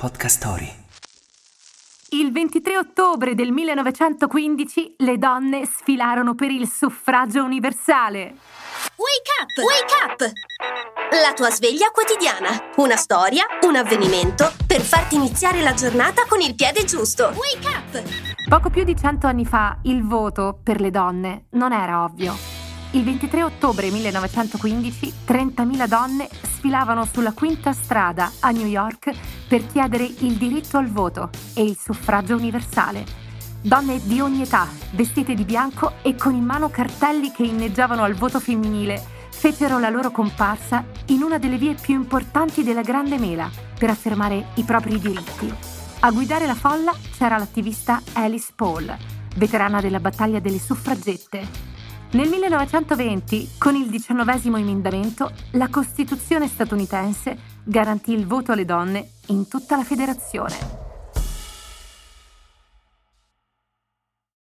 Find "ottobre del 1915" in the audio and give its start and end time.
2.78-4.94